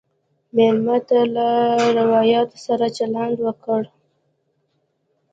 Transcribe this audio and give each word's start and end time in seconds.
مېلمه 0.55 0.97
ته 1.07 1.19
له 1.35 1.47
روایاتو 1.99 2.57
سره 2.65 2.85
چلند 2.97 3.35
وکړه. 3.45 3.89